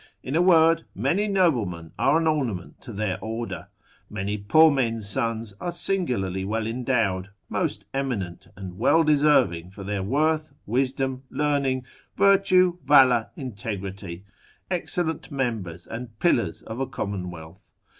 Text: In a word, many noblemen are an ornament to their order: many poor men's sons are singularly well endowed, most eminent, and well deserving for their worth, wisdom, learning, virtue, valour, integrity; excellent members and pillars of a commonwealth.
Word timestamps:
In 0.23 0.35
a 0.35 0.41
word, 0.41 0.83
many 0.95 1.27
noblemen 1.27 1.91
are 1.99 2.17
an 2.19 2.25
ornament 2.25 2.81
to 2.81 2.91
their 2.91 3.19
order: 3.21 3.67
many 4.09 4.35
poor 4.35 4.71
men's 4.71 5.07
sons 5.07 5.53
are 5.61 5.71
singularly 5.71 6.43
well 6.43 6.65
endowed, 6.65 7.29
most 7.49 7.85
eminent, 7.93 8.47
and 8.55 8.79
well 8.79 9.03
deserving 9.03 9.69
for 9.69 9.83
their 9.83 10.01
worth, 10.01 10.53
wisdom, 10.65 11.21
learning, 11.29 11.85
virtue, 12.17 12.79
valour, 12.83 13.29
integrity; 13.35 14.25
excellent 14.71 15.29
members 15.29 15.85
and 15.85 16.17
pillars 16.17 16.63
of 16.63 16.79
a 16.79 16.87
commonwealth. 16.87 17.71